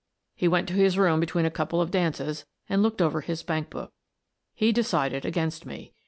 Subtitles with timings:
[0.33, 3.69] He went to his room between a couple of dances and looked over his bank
[3.69, 3.93] book.
[4.55, 5.93] He decided against me.